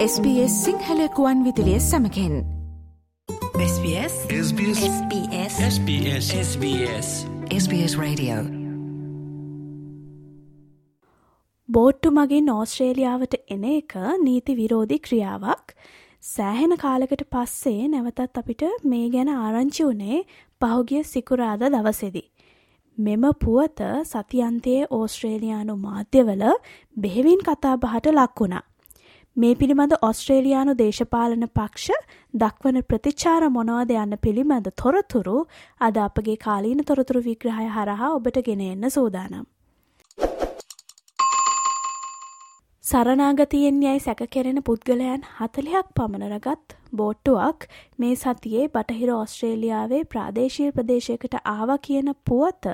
[0.00, 2.34] SBS සිංහලකුවන් විදිලිය සමකෙන්.
[3.64, 7.08] SBS SBS SBS SBS SBS
[7.56, 8.36] SBS Radio.
[11.68, 13.92] බෝට්ටු මගින් ඕස්ට්‍රේලියාවට එන එක
[14.22, 15.76] නීති විරෝධි ක්‍රියාවක්.
[16.20, 20.22] සෑහෙන කාලකට පස්සේ නැවතත් අපිට මේ ගැන ආරංචි වනේ
[20.60, 22.24] පහුගිය සිකුරාද දවසෙදි.
[22.98, 26.48] මෙම පුවත සතියන්තයේ ඕස්ට්‍රේලියයානු මාධ්‍යවල
[26.96, 28.69] බෙහෙවින් කතා බහට ලක්වුණා.
[29.36, 35.36] මේ පිළිබඳ ඔස්ට්‍රේලියයානු දේශපාලන පක්ෂ දක්වන ප්‍රතිචාර මොනවාද යන්න පිළිබඳ තොරතුරු
[35.80, 39.46] අද අපගේ කාලීන තොරතුරු විග්‍රහය හරහා ඔබට ගෙන එන්න සූදානම්.
[42.84, 52.12] සරනාගතියෙන් යැයි සැකකෙරෙන පුද්ගලයන් හතලයක් පමණරගත් බෝට්ටුවක් මේ සතියේ බටහිර ඔස්ට්‍රේලියාවේ ප්‍රාදේශීය ප්‍රදේශයකට ආව කියන
[52.26, 52.70] පුවත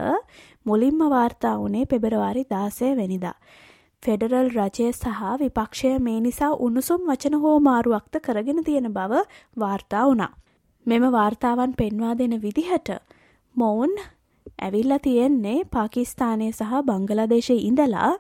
[0.67, 3.37] මුලින්ම වාර්තා වනේ පෙබරවාරි දාසය වෙනිදා.
[4.07, 9.23] ෆෙඩරල් රජය සහ විපක්ෂය මේ නිසා උණුසුම් වචන හෝ මාරුවක්ත කරගෙන තියෙන බව
[9.57, 10.33] වාර්තා වුණා.
[10.87, 12.91] මෙම වාර්තාවන් පෙන්වා දෙන විදිහට
[13.57, 13.97] මොවුන්
[14.59, 18.13] ඇවිල්ල තියෙන්නේ පාකිස්ථානය සහ බංගලදේශය ඉඳලා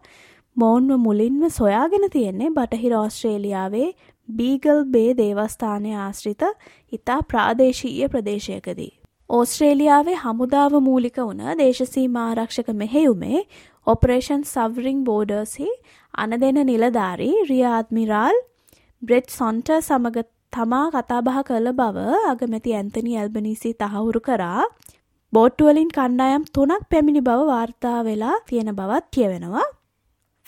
[0.56, 3.88] මොවුන්ව මුලින්ම සොයාගෙන තියෙන්නේ බටහිර ඔස්ට්‍රේලියාවේ
[4.28, 6.42] බීගල් බේ දේවස්ථානය ආශ්‍රිත
[6.92, 8.92] ඉතා ප්‍රාදේශීය ප්‍රදේශයකදී.
[9.30, 13.40] ඕස්ට්‍රේලියාවේ හමුදාව මූලික වුණ දේශසීම ආරක්ෂක මෙහෙයුමේ
[13.86, 15.68] ඔපරේෂන් සවරිං බෝඩර්සි
[16.14, 18.38] අන දෙන නිලධාරී රියාත්මිරාල්
[19.02, 24.62] බ්‍රෙඩ් සොන්ට සමග තමා කතාබහ කළ බව අගමැති ඇන්තනි ඇල්බනිසි තහවුරු කරා.
[25.32, 29.66] බෝට්ටුවලින් කණ්ඩායම් තුනක් පැමිණි බව වාර්තා වෙලා තියෙන බවත් කියවෙනවා.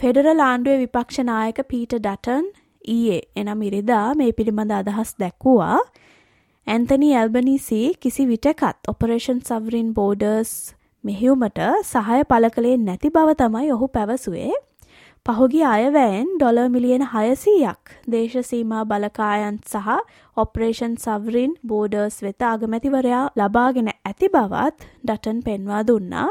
[0.01, 2.45] ෆෙඩරල් ආණ්ඩුවේ විපක්ෂනායක පීට ඩටන්
[2.87, 5.79] ඊයේ එනම් ඉරිදා මේ පිළිබඳ අදහස් දැක්වුවා.
[6.67, 10.53] ඇන්තනි ඇල්බනිසි කිසි විටකත් ඔපරේෂන් සවරින් බෝඩර්ස්
[11.05, 14.55] මෙහිවුමට සහය පල කළේ නැති බව තමයි ඔහු පැවසුවේ.
[15.27, 19.95] පහුගි අයවෑන් ඩොල මිලියන හයසීයක් දේශසීමා බලකායන් සහ
[20.37, 26.29] ඔපරේෂන් සවරින් බෝඩර්ස් වෙත අගමැතිවරයා ලබාගෙන ඇති බවත් ඩටන් පෙන්වා දුන්නා.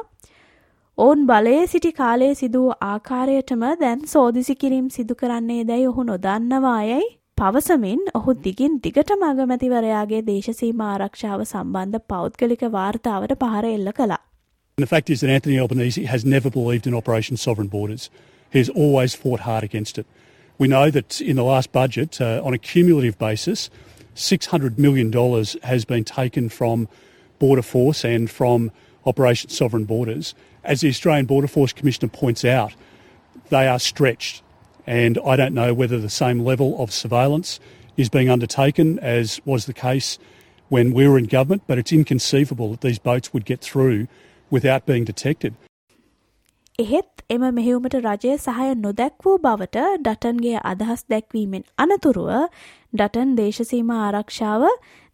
[0.97, 7.01] ඔවුන් බලයේ සිටි කාලයේ සිදුව ආකාරයටම දැන් සෝදිසි කිරීම් සිදු කරන්නේ දැයි ඔහු නොදන්නවායයි
[7.37, 13.93] පවසමින් ඔහු දිගින් දිගටම අගමැතිවරයාගේ දේශසීම ආරක්ෂාව සම්බන්ධ පෞද්ගලික වාර්තාවට පහර එල්ල
[14.77, 14.85] කළා.
[14.85, 18.11] The fact is that Anthony Albanese has never believed in Operation Sovereign Borders.
[18.51, 20.05] He has always fought hard against it.
[20.59, 23.71] We know that in the last budget, uh, on a cumulative basis,
[24.15, 25.11] $600 million
[25.63, 26.87] has been taken from
[27.39, 28.71] Border Force and from
[29.07, 30.35] Operation Sovereign Borders.
[30.63, 32.75] As the Australian Border Force Commissioner points out,
[33.49, 34.43] they are stretched,
[34.85, 37.59] and I don't know whether the same level of surveillance
[37.95, 40.19] is being undertaken as was the case
[40.69, 44.07] when we were in government, but it's inconceivable that these boats would get through
[44.51, 45.53] without being detected.
[46.79, 52.29] එහෙත් එම මෙහෙවුමට රජය සහය නොදැක් වූ බවට ඩටන්ගේ අදහස් දැක්වීමෙන් අනතුරුව
[52.93, 54.67] Dutton දේශසීම ආරක්ෂාව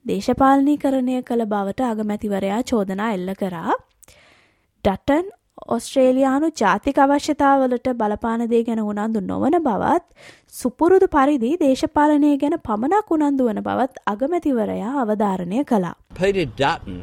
[0.06, 3.78] දේශපාලනීකරණය කළ බවට අගමැතිවරයා චෝදනා එල්ල කරා.
[4.84, 5.32] ඩටන්
[5.68, 10.06] ඔස්ට්‍රේලියානු ජාතික අවශ්‍යතාවලට බලපානදේ ගැන උනන්දු නොවන බවත්
[10.54, 15.96] සුපුරුදු පරිදි දේශපාලනය ගැන පමණක් උනන්දු වන බවත් අගමැතිවරයා අවධාරණය කළා.
[16.14, 17.00] Peter Dutton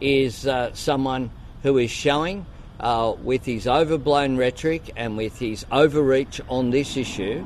[0.00, 1.30] is uh, someone
[1.62, 2.46] who is showing
[2.80, 7.44] uh, with his overblown rhetoric and with his overreach on this issue,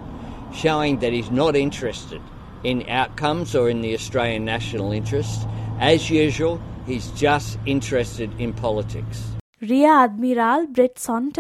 [0.53, 2.21] showing that he's not interested
[2.65, 5.47] in outcomes or in the Australian national interest.
[5.79, 9.37] As usual, he's just interested in politics.
[9.63, 11.39] Rear admiral Brad සොන්ට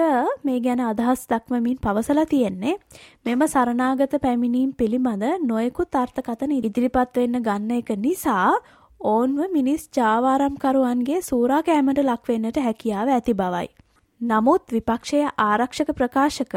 [0.48, 2.72] මේ ගැන අදහස් දක්වමින් පවසල තියෙන්නේ
[3.28, 8.56] මෙම සරනාගත පැමිණීම් පිළිබඳ නොයෙකුත් අර්ථකතන ඉදිරිපත් වෙන්න ගන්න එක නිසා
[9.00, 13.68] ඕන්ව මිනිස් ජාවාරම්කරුවන්ගේ සූරා කෑමට ලක්වෙන්නට හැකියාව ඇති බවයි.
[14.20, 16.54] නමුත් විපක්ෂය ආරක්ෂක ප්‍රකාශක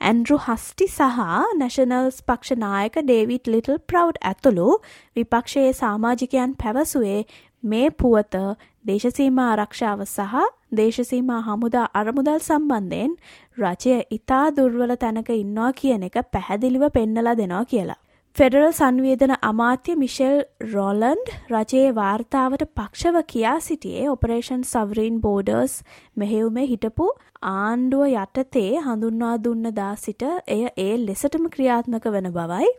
[0.00, 1.20] ඇන්ඩරු හස්ටි සහ
[1.56, 4.68] නැශනල්ස් පක්ෂ නායක ඩේවිට් ලිටල් ප්‍රව් ඇතුළු
[5.16, 7.20] විපක්ෂයේ සාමාජිකයන් පැවසුවේ
[7.64, 8.36] මේ පුවත
[8.84, 13.16] දේශසීම ආරක්ෂාව සහ දේශසීමා හමුදා අරමුදල් සම්බන්ධයෙන්
[13.58, 18.00] රජය ඉතා දුර්වල තැනක ඉන්නවා කියන එක පැහැදිලිව පෙන්නලා දෙනවා කියලා.
[18.36, 20.36] ෆෙඩරල් සංවේදන අමාත්‍ය මිෂෙල්
[20.66, 25.74] රොලන්ඩ් රජයේ වාර්තාවට පක්ෂව කියා සිටියේ ඔපරේෂන් සවරීන් බෝඩර්ස්
[26.16, 27.08] මෙහෙවුමේ හිටපු
[27.50, 32.70] ආණ්ඩුව යටතේ හඳුන්වා දුන්න දා සිට එය ඒ ලෙසටම ක්‍රියාත්මක වන බවයි.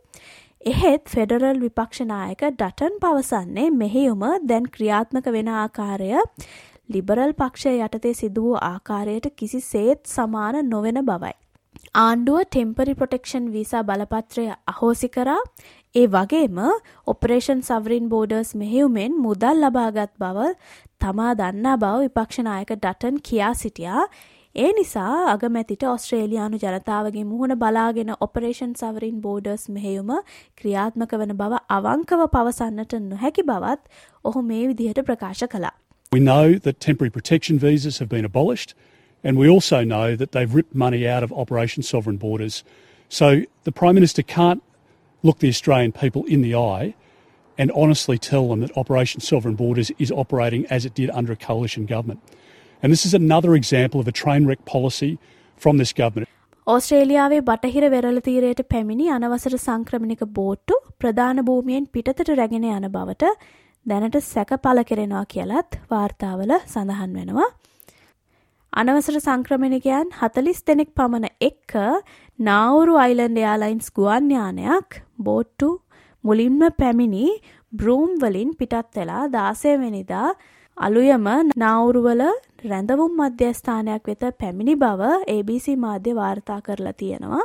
[0.65, 6.11] එහෙත් ෆෙඩරල් විපක්ෂනායක ඩටන් පවසන්නේ මෙහෙයුම දැන් ක්‍රියාත්මක වෙන ආකාරය
[6.89, 11.37] ලිබරල් පක්ෂය යටතේ සිදුවූ ආකාරයට කිසි සේත් සමාන නොවෙන බවයි.
[11.99, 15.39] ආණ්ඩුව ටෙම්පරි ප්‍රොටෙක්ෂන් වීසා බලපත්‍රය අහෝසි කරා
[15.95, 16.59] ඒ වගේම
[17.07, 20.51] ඔපරේෂන් සවරින් බෝඩර්ස් මෙහෙවුමෙන් මුදල් ලබාගත් බව
[21.01, 24.05] තමා දන්නා බව විපක්ෂනායක ඩටන් කියා සිටියා
[24.55, 30.11] ඒ නිසා අගමැතිට ඔස්ට්‍රේලියානු ජනතාවගේ මුහුණ බලාගෙන ඔපරේෂන් සවරින් බෝඩර්ස් මෙහෙයුම
[30.61, 35.75] ක්‍රියාත්මක වන බව අවංකව පවසන්නට නොහැකි බවත් ඔහු මේ විදිහට ප්‍රකාශ කළා.
[36.11, 38.73] We know that temporary protection visas have been abolished,
[39.24, 42.62] and we also know that they've ripped money out of Operation Sovereign Borders.
[43.08, 44.62] So the Prime Minister can't
[45.22, 46.94] look the Australian people in the eye
[47.58, 51.36] and honestly tell them that Operation Sovereign Borders is operating as it did under a
[51.36, 52.20] coalition government.
[52.82, 55.18] And this is another example of a train wreck policy
[55.56, 56.28] from this government.
[56.66, 63.30] ඕස්ට්‍රේලියාවේ බටහිර වෙරළ තීරයට පැමිණි අනවසර සංක්‍රමණික බෝට්ටු ප්‍රධාන භූමියෙන් පිටතට රැගෙන යන බවට
[63.86, 67.46] දැනට සැක පල කෙරෙනවා කියලත් වාර්තාවල සඳහන් වෙනවා.
[68.73, 71.73] අනවසර සංක්‍රමණිකයන් හතලිස් දෙනෙක් පමණ එක්ක
[72.39, 75.69] නාවුරු අයිලන්ඩ යාලයින්ස් ගුවන්්‍යානයක් බෝට්ටු
[76.23, 77.27] මුලින්ම පැමිණි
[77.73, 80.29] බ්‍රූම් වලින් පිටත් වෙලා දාසයවෙනිදා
[80.77, 82.23] අලුයම නාවුරුවල
[82.63, 87.43] රැඳවුම් මධ්‍යස්ථානයක් වෙත පැමිණි බව ABC මාධ්‍ය වාර්තා කරලා තියෙනවා.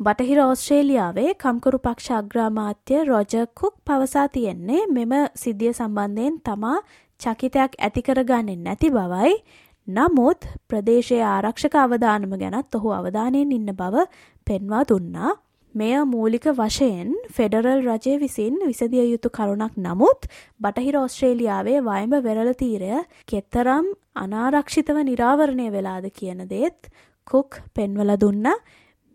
[0.00, 6.78] බටහිර ඕස්ට්‍රේලියාවේ කම්කරු පක්ෂ අග්‍රාමාත්‍ය රොජකුක් පවසා තියෙන්නේ මෙම සිද්ධිය සම්බන්ධයෙන් තමා
[7.20, 9.34] චකිතයක් ඇතිකරගන්නෙන් නැති බවයි
[9.88, 14.04] නමුත් ප්‍රදේශයේ ආරක්ෂක අවධානම ගැනත් ඔහු අවධානයෙන් ඉන්න බව
[14.46, 15.32] පෙන්වා දුන්නා.
[15.74, 20.26] මෙය මූලික වශයෙන් ෆෙඩරල් රජය විසින් විසදිය යුතු කරුණක් නමුත්
[20.60, 23.86] බටහිර ඔස්ට්‍රේලියාවේ වයඹ වෙරළ තීරය කෙත්තරම්
[24.16, 26.90] අනාරක්ෂිතව නිරාවරණය වෙලාද කියන දේත්
[27.26, 28.46] කුක් පෙන්වල දුන්න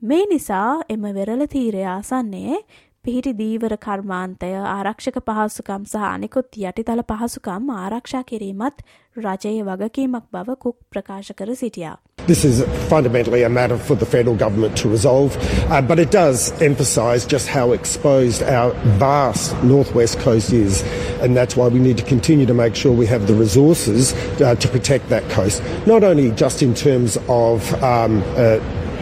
[0.01, 2.63] මේ නිසා එම වෙරළ තීරය ආසන්නේ
[3.05, 8.79] පිහිටි දීවර කර්මාන්තය ආරක්ෂක පහසුකම් සහ අනෙකුත් යටිතල පහසුකම් ආරක්ෂා කිරීමත්
[9.25, 11.97] රජයේ වගකීමක් බව කුක් ප්‍රකාශ කර සිටියා.
[12.27, 15.37] This is fundamentally a matter for the federal government to resolve,
[15.69, 18.71] uh, but it does emphasise just how exposed our
[19.03, 20.81] vast northwest coast is,
[21.21, 24.55] and that's why we need to continue to make sure we have the resources uh,
[24.55, 25.61] to protect that coast,
[25.93, 28.57] not only just in terms of um, uh,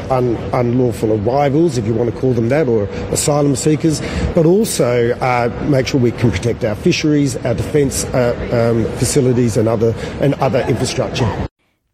[0.09, 4.01] un, unlawful arrivals, if you want to call them that, or asylum seekers,
[4.35, 9.57] but also uh, make sure we can protect our fisheries, our defence uh, um, facilities,
[9.57, 11.29] and other and other infrastructure.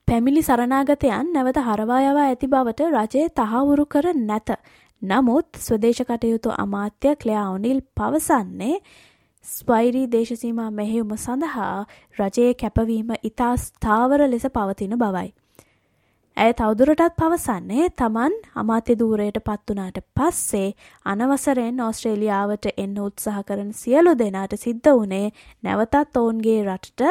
[0.08, 4.50] Family සරණාගතයන් නැවත හරවායවා ඇති බවට රජය තහවුරු කර නැත.
[5.02, 8.82] නමුත් ස්වදේශ කටයුතු අමාත්‍ය ක්ලයා ඔනිල් පවසන්නේ
[9.46, 11.86] ස්වෛරී දේශසීමා මෙහෙයුම සඳහා
[12.20, 15.30] රජයේ කැපවීම ඉතා ස්ථාවර ලෙස පවතින බවයි.
[16.40, 20.68] ඇය තවදුරටත් පවසන්නේ තමන් අමාත්‍ය දූරයට පත්වනාට පස්සේ
[21.06, 25.34] අනවසරෙන් ඕස්ට්‍රේලියාවට එන්න උත්සාහ කරන සියලු දෙනාට සිද්ධ වනේ
[25.64, 27.04] නැවතත් ඔවුන්ගේ රටට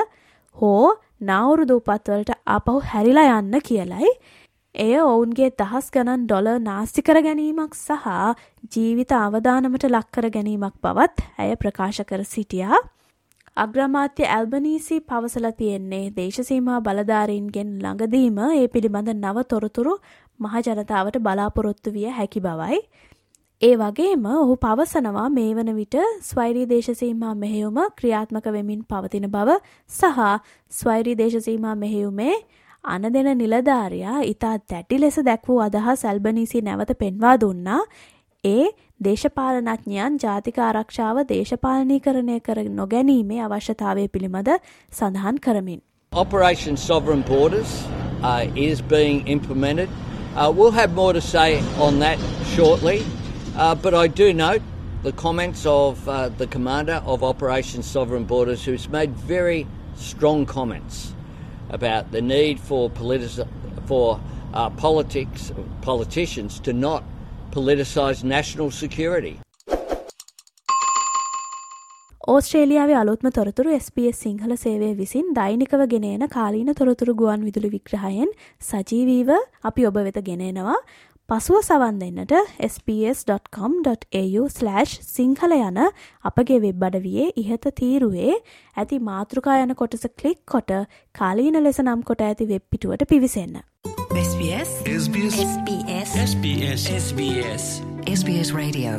[0.56, 0.86] හෝ
[1.22, 4.12] නවුරුදු පත්වලට අපහු හැරිලා යන්න කියලයි.
[4.74, 8.08] එය ඔවුන්ගේ දහස් ගණන් ඩොල නාස්තිකර ගැනීමක් සහ
[8.72, 12.80] ජීවිත අවධානමට ලක්කර ගැනීමක් බවත් ඇය ප්‍රකාශ කර සිටියා.
[13.58, 19.94] අග්‍රමාත්‍ය ඇල්බනීසි පවසල තියෙන්නේ දේශසීමා බලධාරීන්ගෙන් ළඟදීම ඒ පිළිබඳ නව තොරතුරු
[20.40, 22.78] මහජනතාවට බලාපොරොත්තු විය හැකි බවයි.
[23.62, 29.58] ඒ වගේම ඔහු පවසනවා මේ වන විට ස්වෛරී දේශසීමා මෙහෙයුම ක්‍රියාත්මක වෙමින් පවතින බව
[29.90, 30.20] සහ
[30.72, 32.36] ස්වෛරී දේශසීමා මෙහෙයුමේ
[32.84, 37.80] අන දෙන නිලධාරයා ඉතා දැටි ලෙස දැක්වූ අදහස් ඇල්බනීසි නැවත පෙන්වා දුන්නා
[38.44, 38.66] ඒ
[39.06, 44.48] දේශපාලනඥයන් ජාතික ආරක්ෂාව දේශපාලනීකරණය කර නොගැනීමේ අවශ්‍යතාවය පිළිබඳ
[44.92, 45.80] සඳහන් කරමින්.
[46.12, 47.84] Operation Sovereign Borders
[48.22, 49.88] uh, is being implemented.
[50.34, 52.18] Uh, we'll have more to say on that
[52.56, 53.04] shortly,
[53.56, 54.62] uh, but I do note
[55.04, 61.14] the comments of uh, the commander of Operation Sovereign Borders, who's made very strong comments
[61.70, 63.46] about the need for, politis-
[63.86, 64.18] for
[64.54, 67.04] uh, politics, politicians to not
[67.50, 69.34] politicise national security.
[72.28, 79.30] ඕස්ට්‍රේලියාවේ අලුත්ම තොරතුරු SBS Sinhala සේවය විසින් දෛනිකව ගෙනන කාලීන තොරතුරු ගුවන් විදුලි විග්‍රහයෙන් සජීවීව
[79.64, 80.74] අපි ඔබ වෙත ගෙනෙනවා
[81.28, 82.34] පසුව සවන් දෙන්නට
[82.66, 84.44] sps.com.au/
[85.08, 85.80] සිංහල යන
[86.24, 88.34] අපගේ වෙබ් අඩවියේ ඉහත තීරුවේ
[88.76, 90.72] ඇති මාතෘකා යන කොටස කලික් කොට
[91.14, 93.58] කාලීන ලෙස නම් කොට ඇති වෙබ් පිටුවට පිවිසන්න.
[94.18, 94.70] SBS?
[95.02, 95.34] SBS.
[95.50, 96.10] SBS.
[96.30, 96.82] SBS.
[97.02, 97.64] SBS.
[98.20, 98.92] SBS Radio.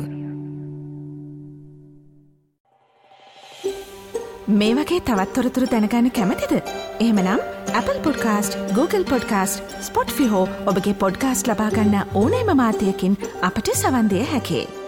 [4.46, 6.52] මේ වගේ තවත්තොරතුරු දැනගන්න කැමතිද.
[7.00, 7.40] එහමනම්
[7.72, 14.79] Apple පුොඩ්කාස්ට Google පොඩ්කාස්ට ස්පොට් ෆිහෝ ඔබගේ පොඩ්කාස්ට ලබාගන්න ඕනෑම මාතයකින් අපට සවන්දය හැකේ.